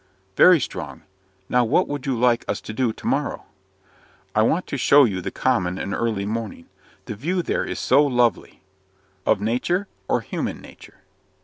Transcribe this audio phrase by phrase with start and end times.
[0.35, 1.03] "Very strong.
[1.47, 3.45] Now what would you like us to do tomorrow?"
[4.33, 6.65] "I want to show you the common in early morning
[7.05, 8.63] the view there is so lovely."
[9.27, 11.01] "Of Nature, or human nature?"